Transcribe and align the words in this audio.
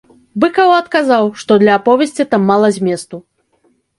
Быкаў 0.43 0.69
адказаў, 0.77 1.29
што 1.41 1.57
для 1.63 1.75
аповесці 1.81 2.27
там 2.31 2.41
мала 2.53 2.67
зместу. 2.81 3.15